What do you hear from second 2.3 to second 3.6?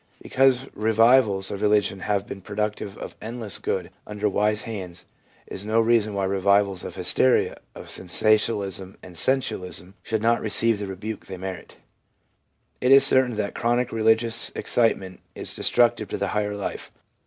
productive of endless